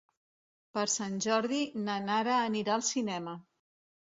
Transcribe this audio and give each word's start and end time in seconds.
Per 0.77 0.85
Sant 0.93 1.19
Jordi 1.27 1.59
na 1.83 1.99
Nara 2.07 2.41
anirà 2.49 2.77
al 2.79 2.87
cinema. 2.89 3.37